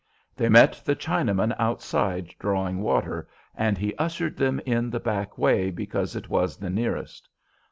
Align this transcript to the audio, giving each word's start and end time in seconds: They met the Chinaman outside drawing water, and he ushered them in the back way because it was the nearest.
They 0.35 0.49
met 0.49 0.81
the 0.83 0.95
Chinaman 0.95 1.55
outside 1.59 2.33
drawing 2.39 2.81
water, 2.81 3.27
and 3.55 3.77
he 3.77 3.93
ushered 3.97 4.35
them 4.35 4.59
in 4.65 4.89
the 4.89 4.99
back 4.99 5.37
way 5.37 5.69
because 5.69 6.15
it 6.15 6.27
was 6.27 6.57
the 6.57 6.71
nearest. 6.71 7.29